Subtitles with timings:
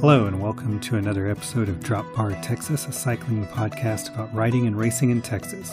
[0.00, 4.66] Hello, and welcome to another episode of Drop Bar Texas, a cycling podcast about riding
[4.66, 5.72] and racing in Texas.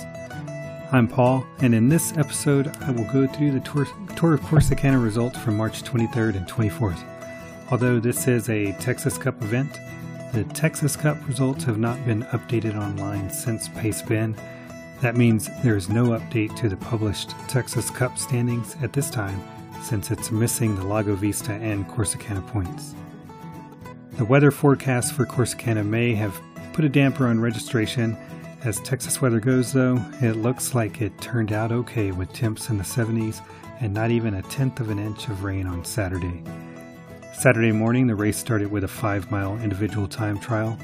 [0.92, 3.86] I'm Paul, and in this episode, I will go through the Tour,
[4.16, 7.04] Tour of Corsicana results from March 23rd and 24th.
[7.70, 9.80] Although this is a Texas Cup event,
[10.34, 14.36] the Texas Cup results have not been updated online since Pace Bend.
[15.02, 19.39] That means there is no update to the published Texas Cup standings at this time,
[19.82, 22.95] since it's missing the Lago Vista and Corsicana points.
[24.14, 26.39] The weather forecast for Corsicana may have
[26.73, 28.18] put a damper on registration.
[28.64, 32.78] As Texas weather goes, though, it looks like it turned out okay with temps in
[32.78, 33.42] the 70s
[33.80, 36.44] and not even a tenth of an inch of rain on Saturday.
[37.34, 40.78] Saturday morning, the race started with a five mile individual time trial.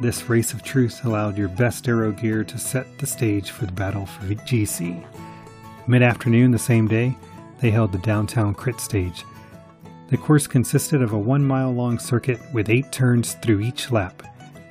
[0.00, 3.72] This race of truth allowed your best aero gear to set the stage for the
[3.72, 5.04] battle for GC.
[5.88, 7.16] Mid afternoon the same day,
[7.64, 9.24] they held the downtown crit stage
[10.08, 14.22] the course consisted of a 1 mile long circuit with 8 turns through each lap.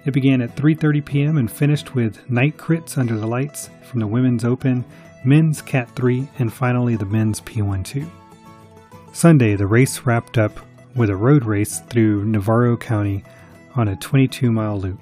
[0.06, 1.38] It began at 3:30 p.m.
[1.38, 4.86] and finished with night crits under the lights from the Women's Open,
[5.26, 8.08] Men's Cat 3, and finally the Men's P12.
[9.12, 10.60] Sunday, the race wrapped up
[10.96, 13.24] with a road race through Navarro County
[13.76, 15.00] on a 22 mile loop.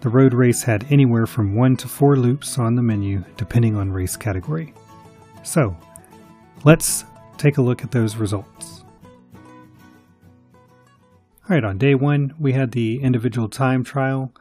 [0.00, 3.92] The road race had anywhere from 1 to 4 loops on the menu depending on
[3.92, 4.72] race category.
[5.42, 5.76] So,
[6.64, 7.04] let's
[7.40, 8.84] take a look at those results.
[11.48, 14.32] All right, on day one, we had the individual time trial.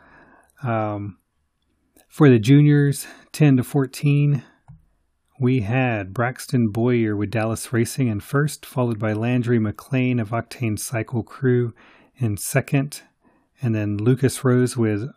[0.62, 1.18] Um,
[2.10, 4.44] for the juniors, 10 to 14,
[5.40, 10.78] we had Braxton Boyer with Dallas Racing in first, followed by Landry McLean of Octane
[10.78, 11.74] Cycle Crew
[12.18, 13.04] in second,
[13.62, 15.10] and then Lucas Rose with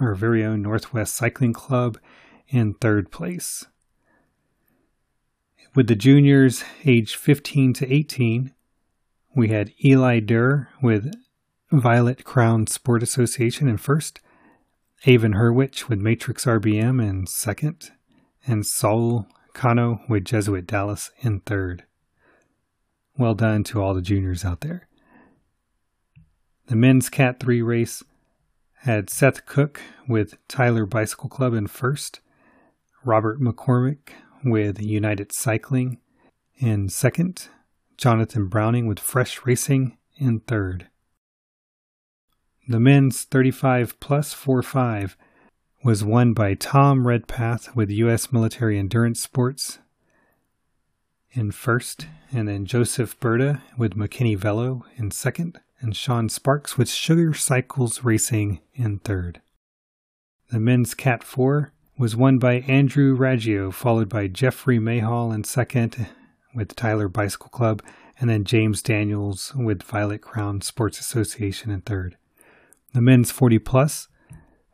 [0.00, 1.98] our very own Northwest Cycling Club
[2.48, 3.66] in third place.
[5.78, 8.52] With the juniors aged 15 to 18,
[9.36, 11.14] we had Eli Durr with
[11.70, 14.18] Violet Crown Sport Association in first,
[15.06, 17.92] Avon Hurwitch with Matrix RBM in second,
[18.44, 21.84] and Saul Cano with Jesuit Dallas in third.
[23.16, 24.88] Well done to all the juniors out there.
[26.66, 28.02] The men's Cat 3 race
[28.78, 32.18] had Seth Cook with Tyler Bicycle Club in first,
[33.04, 34.08] Robert McCormick
[34.44, 35.98] with United Cycling
[36.56, 37.48] in second,
[37.96, 40.88] Jonathan Browning with Fresh Racing in third.
[42.66, 45.14] The men's 35 plus 4-5
[45.82, 48.32] was won by Tom Redpath with U.S.
[48.32, 49.78] Military Endurance Sports
[51.30, 56.90] in first, and then Joseph Berta with McKinney Velo in second, and Sean Sparks with
[56.90, 59.40] Sugar Cycles Racing in third.
[60.50, 66.06] The men's Cat 4 was won by Andrew Raggio, followed by Jeffrey Mayhall in second
[66.54, 67.82] with Tyler Bicycle Club,
[68.20, 72.16] and then James Daniels with Violet Crown Sports Association in third.
[72.94, 74.08] The men's 40 plus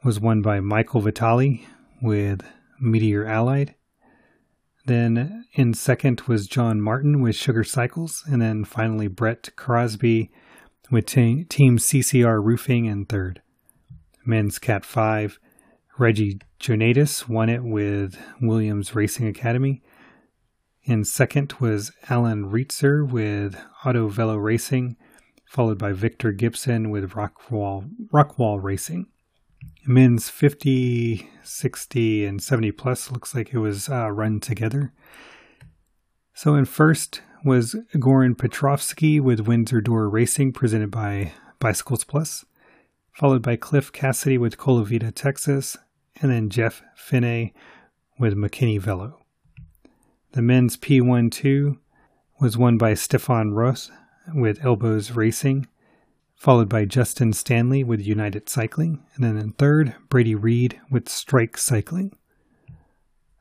[0.04, 1.66] was won by Michael Vitali
[2.02, 2.42] with
[2.78, 3.74] Meteor Allied.
[4.84, 10.30] Then in second was John Martin with Sugar Cycles, and then finally Brett Crosby
[10.90, 13.40] with Team CCR Roofing in third.
[14.26, 15.38] Men's Cat 5,
[15.99, 19.82] Reggie Jonatus won it with Williams Racing Academy.
[20.82, 24.97] In second was Alan Reitzer with Auto Velo Racing
[25.55, 29.06] followed by Victor Gibson with Rockwall, Rockwall Racing.
[29.87, 34.93] Men's 50, 60, and 70 plus looks like it was uh, run together.
[36.34, 42.44] So in first was Goran Petrovsky with Windsor Door Racing, presented by Bicycles Plus,
[43.12, 45.76] followed by Cliff Cassidy with Colavita, Texas,
[46.20, 47.54] and then Jeff Finney
[48.19, 49.20] with McKinney Velo.
[50.32, 51.78] The men's P12
[52.41, 53.91] was won by Stefan Ross
[54.34, 55.66] with Elbows Racing,
[56.34, 61.56] followed by Justin Stanley with United Cycling, and then in third, Brady Reed with Strike
[61.56, 62.16] Cycling.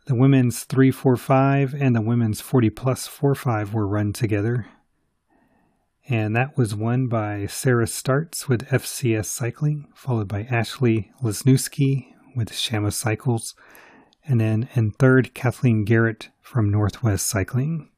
[0.06, 4.68] The women's 345 and the women's 40 plus 45 were run together.
[6.10, 12.54] And that was won by Sarah Starts with FCS Cycling, followed by Ashley Lesnewski with
[12.54, 13.56] Shama Cycles,
[14.26, 17.90] and then in third, Kathleen Garrett from Northwest Cycling.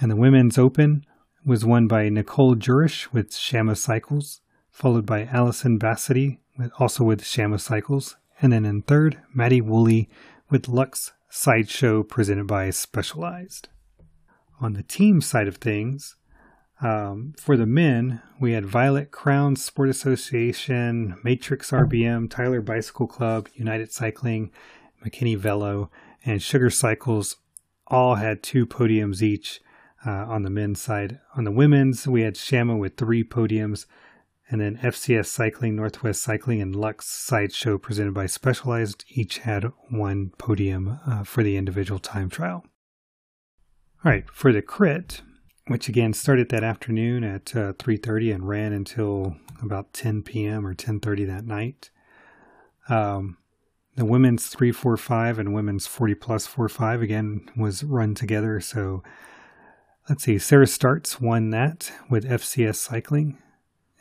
[0.00, 1.04] And the women's open
[1.44, 6.38] was won by Nicole Jurish with Shama Cycles, followed by Allison Bassity,
[6.78, 10.08] also with Shama Cycles, and then in third, Maddie Woolley
[10.50, 13.68] with Lux Sideshow presented by Specialized.
[14.60, 16.16] On the team side of things,
[16.80, 23.48] um, for the men, we had Violet Crown Sport Association, Matrix RBM, Tyler Bicycle Club,
[23.54, 24.50] United Cycling,
[25.04, 25.90] McKinney Velo,
[26.24, 27.36] and Sugar Cycles
[27.86, 29.60] all had two podiums each
[30.06, 31.20] uh, on the men's side.
[31.36, 33.86] On the women's, we had Shama with three podiums,
[34.48, 40.32] and then FCS Cycling, Northwest Cycling, and Lux Sideshow presented by Specialized each had one
[40.38, 42.64] podium uh, for the individual time trial.
[44.02, 45.20] All right, for the crit,
[45.70, 50.66] which again started that afternoon at uh, 3:30 and ran until about 10 p.m.
[50.66, 51.90] or 10:30 that night.
[52.88, 53.36] Um,
[53.94, 58.58] the women's 345 and women's 40 plus 45 again was run together.
[58.58, 59.04] So
[60.08, 63.38] let's see, Sarah Starts won that with FCS Cycling.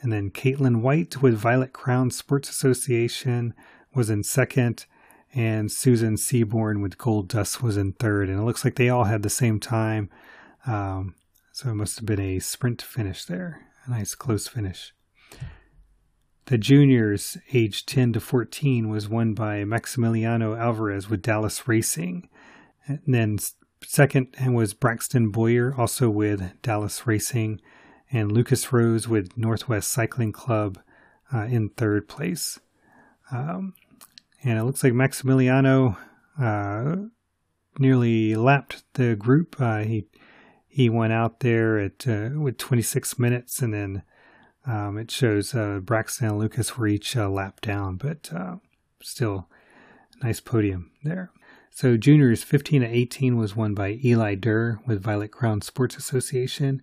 [0.02, 3.54] And then Caitlin White with Violet Crown Sports Association
[3.94, 4.88] was in second.
[5.36, 8.28] And Susan Seaborn with Gold Dust was in third.
[8.28, 10.10] And it looks like they all had the same time.
[10.66, 11.14] Um,
[11.60, 13.68] so it must have been a sprint finish there.
[13.86, 14.94] A nice close finish.
[16.46, 22.30] The juniors, aged 10 to 14, was won by Maximiliano Alvarez with Dallas Racing.
[22.88, 23.40] And then
[23.84, 27.60] second was Braxton Boyer, also with Dallas Racing.
[28.10, 30.80] And Lucas Rose with Northwest Cycling Club
[31.34, 32.58] uh, in third place.
[33.34, 33.74] Um,
[34.46, 35.98] and it looks like Maximiliano
[36.40, 36.96] uh,
[37.78, 39.58] nearly lapped the group.
[39.60, 40.06] Uh, he
[40.70, 44.04] he went out there at uh, with 26 minutes, and then
[44.66, 48.58] um, it shows uh, Braxton and Lucas were each uh, lap down, but uh,
[49.02, 49.50] still
[50.22, 51.32] nice podium there.
[51.72, 56.82] So juniors 15 to 18 was won by Eli Durr with Violet Crown Sports Association,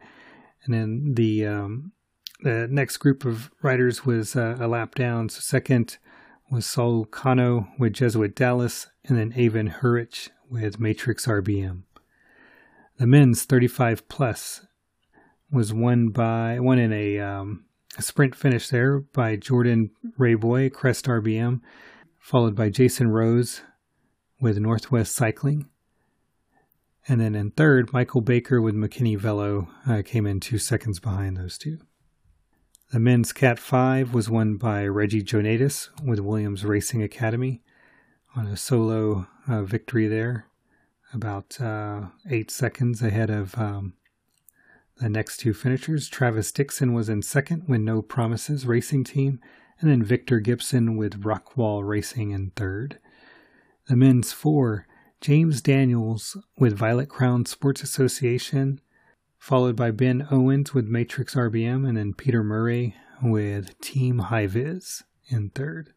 [0.64, 1.92] and then the um,
[2.40, 5.28] the next group of riders was uh, a lap down.
[5.28, 5.98] So second
[6.50, 11.82] was Saul Cano with Jesuit Dallas, and then Avon Hurich with Matrix RBM.
[12.98, 14.66] The men's 35 plus
[15.50, 17.66] was won by won in a um,
[17.98, 21.60] sprint finish there by Jordan Rayboy, Crest RBM,
[22.18, 23.60] followed by Jason Rose
[24.40, 25.68] with Northwest Cycling.
[27.06, 31.36] And then in third, Michael Baker with McKinney Velo uh, came in two seconds behind
[31.36, 31.78] those two.
[32.92, 37.62] The men's Cat 5 was won by Reggie Jonatas with Williams Racing Academy
[38.34, 40.46] on a solo uh, victory there,
[41.16, 43.94] about uh, eight seconds ahead of um,
[44.98, 49.40] the next two finishers, Travis Dixon was in second with No Promises Racing Team,
[49.80, 52.98] and then Victor Gibson with Rockwall Racing in third.
[53.88, 54.86] The men's four,
[55.20, 58.80] James Daniels with Violet Crown Sports Association,
[59.38, 65.02] followed by Ben Owens with Matrix RBM, and then Peter Murray with Team High Viz
[65.28, 65.94] in third.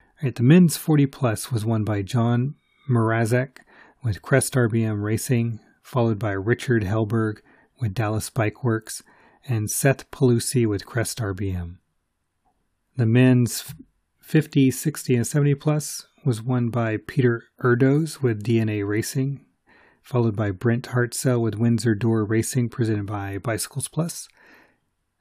[0.00, 2.54] All right, the men's 40 plus was won by John
[2.88, 3.58] Mrazek
[4.04, 7.38] with Crest RBM Racing, followed by Richard Helberg
[7.80, 9.02] with Dallas Bike Works,
[9.48, 11.78] and Seth Pelusi with Crest RBM.
[12.96, 13.74] The men's
[14.20, 19.46] 50, 60, and 70 plus was won by Peter Erdos with DNA Racing,
[20.02, 24.28] followed by Brent Hartzell with Windsor Door Racing presented by Bicycles Plus.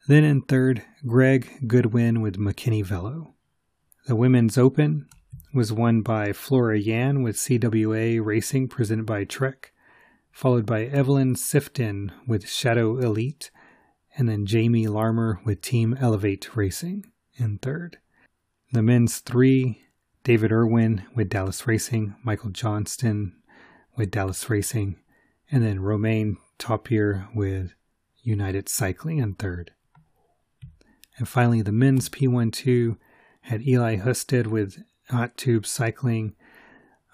[0.10, 3.34] Then in third, Greg Goodwin with McKinney Velo.
[4.08, 5.08] The Women's Open
[5.54, 9.74] was won by Flora Yan with CWA Racing presented by Trek
[10.34, 13.52] followed by Evelyn Sifton with Shadow Elite,
[14.18, 17.06] and then Jamie Larmer with Team Elevate Racing
[17.36, 18.00] in third.
[18.72, 19.84] The men's three,
[20.24, 23.36] David Irwin with Dallas Racing, Michael Johnston
[23.96, 24.98] with Dallas Racing,
[25.52, 27.76] and then Romain Topier with
[28.24, 29.72] United Cycling in third.
[31.18, 32.98] And finally, the men's P12
[33.42, 36.36] had Eli Husted with Hot Tube Cycling,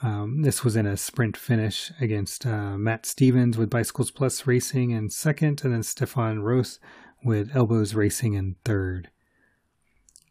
[0.02, 4.92] um, this was in a sprint finish against uh, Matt Stevens with Bicycles Plus Racing
[4.92, 6.80] in second, and then Stefan Roth
[7.24, 9.10] with Elbows Racing in third.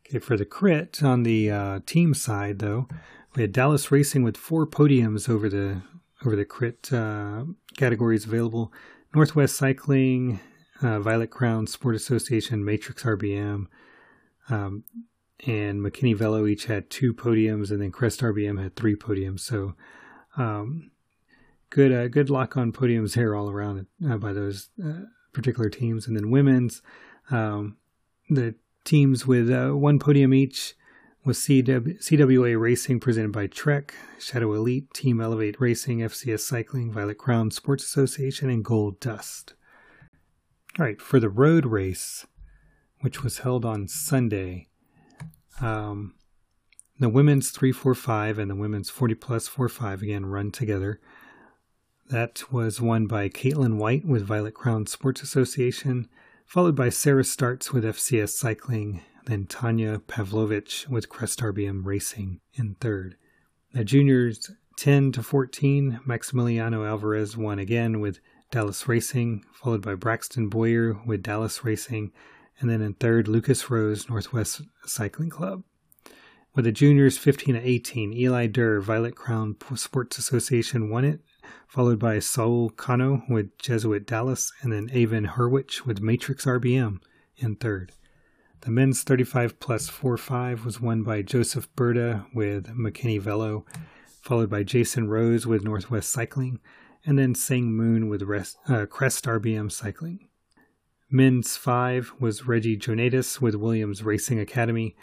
[0.07, 2.89] Okay, for the crit on the uh, team side, though,
[3.35, 5.83] we had Dallas Racing with four podiums over the
[6.25, 7.45] over the crit uh,
[7.77, 8.73] categories available.
[9.15, 10.41] Northwest Cycling,
[10.83, 13.67] uh, Violet Crown Sport Association, Matrix RBM,
[14.49, 14.85] um,
[15.47, 19.41] and McKinney Velo each had two podiums, and then Crest RBM had three podiums.
[19.41, 19.75] So,
[20.37, 20.91] um,
[21.71, 25.03] good uh, good lock on podiums here all around uh, by those uh,
[25.33, 26.07] particular teams.
[26.07, 26.83] And then women's,
[27.31, 27.77] um,
[28.29, 28.55] the
[28.85, 30.75] teams with uh, one podium each
[31.25, 37.19] was CW, CWA Racing presented by Trek, Shadow Elite, Team Elevate Racing, FCS Cycling, Violet
[37.19, 39.55] Crown Sports Association, and Gold Dust.
[40.79, 42.27] All right, for the road race,
[43.01, 44.69] which was held on Sunday,
[45.61, 46.15] um,
[46.99, 51.01] the women's 345 and the women's 40 plus 45 again run together.
[52.11, 56.09] That was won by Caitlin White with Violet Crown Sports Association,
[56.47, 62.77] followed by Sarah Starts with FCS Cycling, then Tanya Pavlovich with Crest RBM Racing in
[62.81, 63.17] third.
[63.75, 70.49] The juniors 10 to 14, Maximiliano Alvarez won again with Dallas Racing, followed by Braxton
[70.49, 72.13] Boyer with Dallas Racing,
[72.61, 75.63] and then in third, Lucas Rose, Northwest Cycling Club.
[76.55, 81.21] With the juniors 15 to 18, Eli Durr, Violet Crown Sports Association won it,
[81.69, 86.99] followed by Saul Cano with Jesuit Dallas, and then Avon Hurwich with Matrix RBM
[87.37, 87.93] in third.
[88.63, 93.65] The men's 35 plus 4 5 was won by Joseph Berta with McKinney Velo,
[94.21, 96.59] followed by Jason Rose with Northwest Cycling,
[97.07, 100.28] and then Sang Moon with Rest, uh, Crest RBM Cycling.
[101.11, 104.95] Men's 5 was Reggie Jonatas with Williams Racing Academy,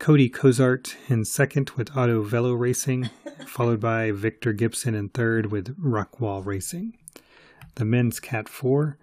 [0.00, 3.10] Cody Cozart in second with Auto Velo Racing,
[3.46, 6.98] followed by Victor Gibson in third with Rockwall Racing.
[7.76, 8.98] The men's Cat 4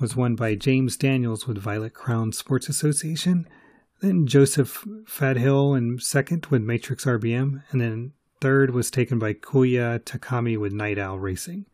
[0.00, 3.46] was won by James Daniels with Violet Crown Sports Association,
[4.00, 10.00] then Joseph Fadhill in second with Matrix RBM, and then third was taken by Kuya
[10.00, 11.66] Takami with Night Owl Racing.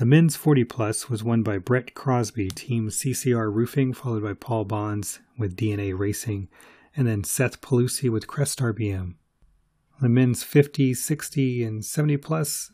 [0.00, 4.64] The men's 40 plus was won by Brett Crosby, Team CCR Roofing, followed by Paul
[4.64, 6.48] Bonds with DNA Racing,
[6.96, 9.16] and then Seth Pelusi with Crest RBM.
[10.00, 12.72] The men's 50, 60, and 70 plus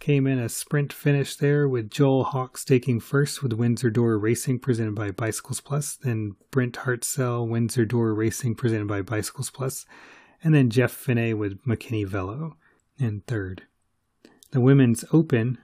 [0.00, 4.58] came in a sprint finish there with Joel Hawks taking first with Windsor Door Racing
[4.58, 9.86] presented by Bicycles Plus, then Brent Hartzell, Windsor Door Racing presented by Bicycles Plus,
[10.42, 12.56] and then Jeff Finney with McKinney Velo
[12.98, 13.62] in third.
[14.50, 15.58] The women's open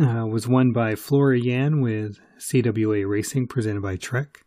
[0.00, 4.44] uh, was won by Flora Yan with CWA Racing presented by Trek,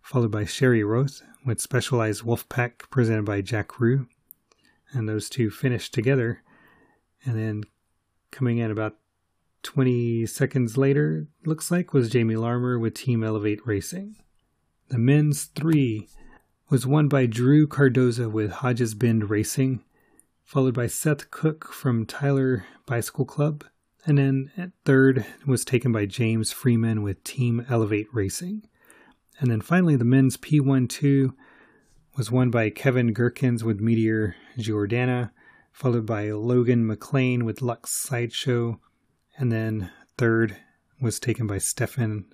[0.00, 4.06] followed by Sherry Roth with Specialized Wolfpack presented by Jack Rue.
[4.92, 6.42] And those two finished together.
[7.24, 7.64] And then
[8.30, 8.96] coming in about
[9.62, 14.16] 20 seconds later, looks like, was Jamie Larmer with Team Elevate Racing.
[14.88, 16.08] The men's three
[16.70, 19.84] was won by Drew Cardoza with Hodges Bend Racing,
[20.44, 23.64] followed by Seth Cook from Tyler Bicycle Club,
[24.06, 28.62] and then third was taken by James Freeman with Team Elevate Racing.
[29.40, 31.34] And then finally, the men's P12
[32.16, 35.32] was won by Kevin Gherkins with Meteor Giordana,
[35.72, 38.80] followed by Logan McLean with Lux Sideshow,
[39.36, 40.56] and then third
[41.00, 42.26] was taken by Stefan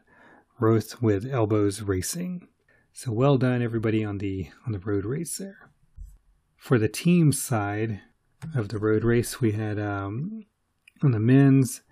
[0.61, 2.47] Roth with Elbows Racing.
[2.93, 5.71] So well done, everybody, on the on the road race there.
[6.57, 8.03] For the team side
[8.55, 10.45] of the road race, we had um,
[11.05, 11.83] on the men's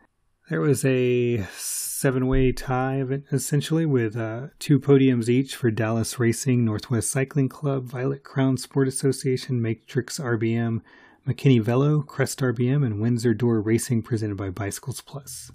[0.50, 6.64] there was a seven way tie, essentially, with uh, two podiums each for Dallas Racing,
[6.64, 10.80] Northwest Cycling Club, Violet Crown Sport Association, Matrix RBM,
[11.26, 15.52] McKinney Velo, Crest RBM, and Windsor Door Racing presented by Bicycles Plus.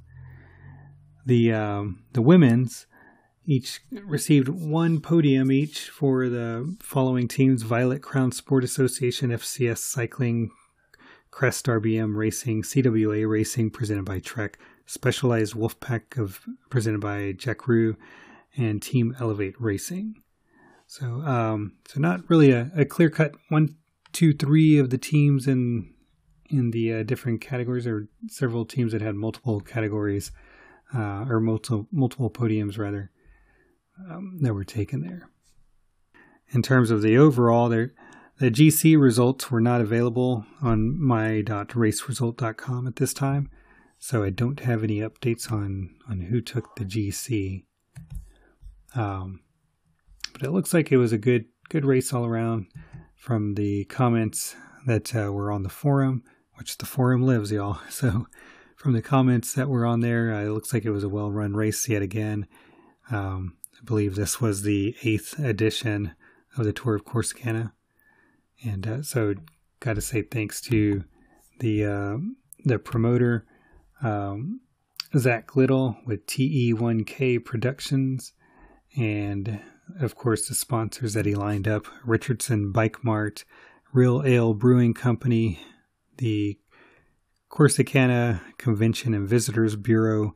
[1.25, 2.87] The, um, the women's
[3.45, 10.51] each received one podium each for the following teams Violet Crown Sport Association, FCS Cycling,
[11.35, 16.39] Crest RBM Racing, CWA Racing presented by Trek, Specialized Wolfpack of
[16.69, 17.97] presented by Jack Rue
[18.55, 20.15] and Team Elevate Racing.
[20.87, 23.75] So, um, so not really a, a clear cut one,
[24.13, 25.93] two, three of the teams in
[26.49, 27.85] in the uh, different categories.
[27.85, 30.31] Were several teams that had multiple categories
[30.95, 33.11] uh, or multiple multiple podiums rather
[34.09, 35.29] um, that were taken there.
[36.51, 37.91] In terms of the overall, there
[38.37, 43.49] the GC results were not available on my.raceresult.com at this time.
[43.97, 47.63] So I don't have any updates on, on who took the GC.
[48.93, 49.41] Um,
[50.33, 52.67] but it looks like it was a good good race all around
[53.15, 56.23] from the comments that uh, were on the forum,
[56.55, 57.79] which the forum lives, y'all.
[57.89, 58.27] So
[58.75, 61.31] from the comments that were on there, uh, it looks like it was a well
[61.31, 62.45] run race yet again.
[63.09, 66.13] Um, I believe this was the eighth edition
[66.57, 67.71] of the Tour of Corsicana.
[68.63, 69.35] And uh, so,
[69.79, 71.03] got to say thanks to
[71.59, 72.17] the uh,
[72.63, 73.45] the promoter
[74.01, 74.61] um,
[75.17, 78.33] Zach Little with TE1K Productions,
[78.97, 79.61] and
[79.99, 83.45] of course the sponsors that he lined up Richardson Bike Mart,
[83.93, 85.59] Real Ale Brewing Company,
[86.17, 86.57] the
[87.51, 90.35] Corsicana Convention and Visitors Bureau,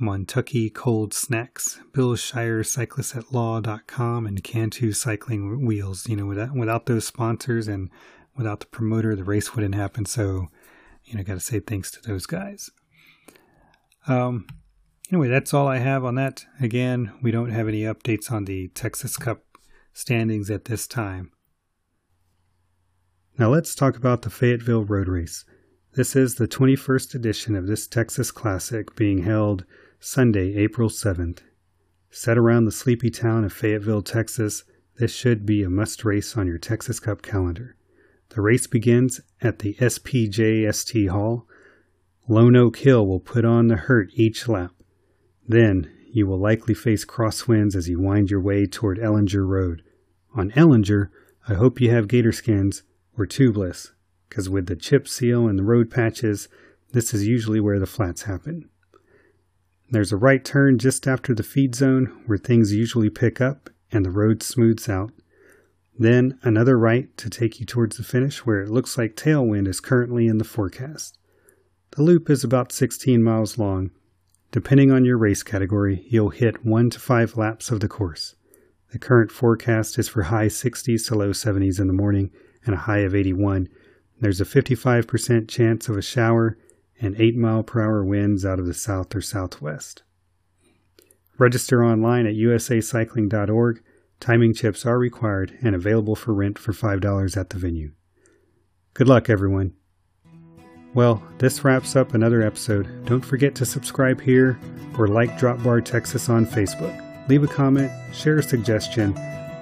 [0.00, 6.06] Montucky Cold Snacks, Bill Shire Cyclists at Law.com, and Cantu Cycling Wheels.
[6.08, 7.90] You know, without, without those sponsors and
[8.36, 10.04] without the promoter, the race wouldn't happen.
[10.04, 10.48] So,
[11.04, 12.70] you know, got to say thanks to those guys.
[14.06, 14.46] Um,
[15.10, 16.44] anyway, that's all I have on that.
[16.60, 19.44] Again, we don't have any updates on the Texas Cup
[19.94, 21.32] standings at this time.
[23.38, 25.44] Now let's talk about the Fayetteville Road Race.
[25.94, 29.64] This is the 21st edition of this Texas Classic being held
[30.08, 31.40] Sunday, April 7th.
[32.10, 34.62] Set around the sleepy town of Fayetteville, Texas,
[35.00, 37.74] this should be a must race on your Texas Cup calendar.
[38.28, 41.48] The race begins at the SPJST Hall
[42.28, 44.70] Lone Oak Hill will put on the hurt each lap.
[45.44, 49.82] Then you will likely face crosswinds as you wind your way toward Ellinger Road.
[50.36, 51.10] On Ellinger,
[51.48, 52.84] I hope you have gator skins
[53.18, 53.90] or tubeless,
[54.28, 56.48] because with the chip seal and the road patches,
[56.92, 58.70] this is usually where the flats happen.
[59.88, 64.04] There's a right turn just after the feed zone where things usually pick up and
[64.04, 65.12] the road smooths out.
[65.98, 69.80] Then another right to take you towards the finish where it looks like tailwind is
[69.80, 71.18] currently in the forecast.
[71.92, 73.90] The loop is about 16 miles long.
[74.50, 78.34] Depending on your race category, you'll hit 1 to 5 laps of the course.
[78.92, 82.30] The current forecast is for high 60s to low 70s in the morning
[82.64, 83.68] and a high of 81.
[84.20, 86.58] There's a 55% chance of a shower
[87.00, 90.02] and 8 mile per hour winds out of the south or southwest.
[91.38, 93.82] Register online at usacycling.org.
[94.18, 97.92] Timing chips are required and available for rent for $5 at the venue.
[98.94, 99.74] Good luck, everyone.
[100.94, 102.88] Well, this wraps up another episode.
[103.04, 104.58] Don't forget to subscribe here
[104.96, 107.28] or like Drop Bar Texas on Facebook.
[107.28, 109.14] Leave a comment, share a suggestion,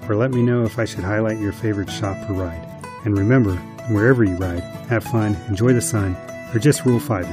[0.09, 2.85] or let me know if I should highlight your favorite shop or ride.
[3.05, 3.57] And remember,
[3.89, 6.15] wherever you ride, have fun, enjoy the sun,
[6.55, 7.29] or just rule five.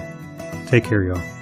[0.67, 1.40] Take care, y'all.